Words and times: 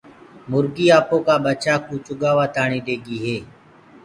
مُرگي 0.49 0.85
آپو 0.97 1.15
جآ 1.25 1.35
ٻچآ 1.43 1.75
ڪوُ 1.85 1.93
چگآوآ 2.05 2.45
تآڻي 2.55 2.79
ليگي 2.87 3.17
هي۔ 3.25 3.37